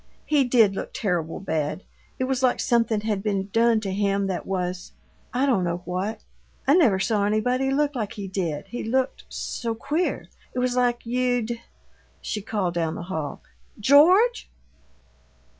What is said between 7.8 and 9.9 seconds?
like he did. He looked so